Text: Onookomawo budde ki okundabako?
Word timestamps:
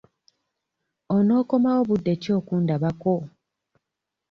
Onookomawo 1.15 1.81
budde 1.89 2.13
ki 2.21 2.29
okundabako? 2.39 3.15